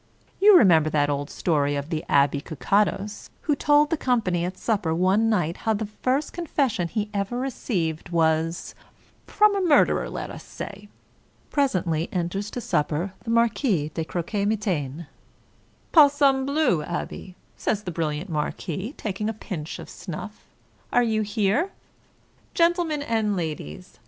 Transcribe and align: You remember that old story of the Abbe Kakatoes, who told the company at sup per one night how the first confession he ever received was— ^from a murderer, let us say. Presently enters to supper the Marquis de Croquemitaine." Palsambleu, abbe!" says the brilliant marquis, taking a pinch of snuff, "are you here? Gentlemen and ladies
You 0.39 0.57
remember 0.57 0.89
that 0.89 1.11
old 1.11 1.29
story 1.29 1.75
of 1.75 1.91
the 1.91 2.03
Abbe 2.09 2.41
Kakatoes, 2.41 3.29
who 3.41 3.55
told 3.55 3.91
the 3.91 3.97
company 3.97 4.43
at 4.43 4.57
sup 4.57 4.81
per 4.81 4.95
one 4.95 5.29
night 5.29 5.57
how 5.57 5.75
the 5.75 5.85
first 5.85 6.33
confession 6.33 6.87
he 6.87 7.11
ever 7.13 7.37
received 7.39 8.09
was— 8.09 8.73
^from 9.27 9.55
a 9.55 9.61
murderer, 9.61 10.09
let 10.09 10.31
us 10.31 10.43
say. 10.43 10.89
Presently 11.51 12.09
enters 12.11 12.49
to 12.49 12.61
supper 12.61 13.13
the 13.23 13.29
Marquis 13.29 13.89
de 13.93 14.03
Croquemitaine." 14.03 15.05
Palsambleu, 15.93 16.83
abbe!" 16.83 17.35
says 17.65 17.83
the 17.83 17.91
brilliant 17.91 18.31
marquis, 18.31 18.95
taking 18.97 19.29
a 19.29 19.33
pinch 19.33 19.77
of 19.77 19.87
snuff, 19.87 20.45
"are 20.91 21.03
you 21.03 21.21
here? 21.21 21.73
Gentlemen 22.55 23.03
and 23.03 23.35
ladies 23.35 23.99